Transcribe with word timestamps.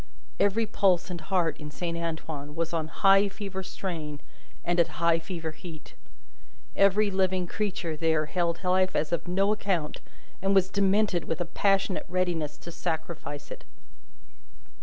Every 0.39 0.65
pulse 0.65 1.11
and 1.11 1.21
heart 1.21 1.57
in 1.59 1.69
Saint 1.69 1.95
Antoine 1.95 2.55
was 2.55 2.73
on 2.73 2.87
high 2.87 3.29
fever 3.29 3.61
strain 3.61 4.19
and 4.65 4.79
at 4.79 4.97
high 4.97 5.19
fever 5.19 5.51
heat. 5.51 5.93
Every 6.75 7.11
living 7.11 7.45
creature 7.45 7.95
there 7.95 8.25
held 8.25 8.63
life 8.63 8.95
as 8.95 9.11
of 9.11 9.27
no 9.27 9.53
account, 9.53 10.01
and 10.41 10.55
was 10.55 10.69
demented 10.71 11.25
with 11.25 11.39
a 11.39 11.45
passionate 11.45 12.07
readiness 12.09 12.57
to 12.57 12.71
sacrifice 12.71 13.51
it. 13.51 13.63